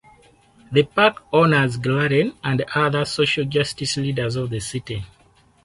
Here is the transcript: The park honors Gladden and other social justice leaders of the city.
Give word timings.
The 0.71 0.81
park 0.81 1.21
honors 1.31 1.77
Gladden 1.77 2.33
and 2.43 2.65
other 2.73 3.05
social 3.05 3.45
justice 3.45 3.97
leaders 3.97 4.35
of 4.35 4.49
the 4.49 4.59
city. 4.59 5.05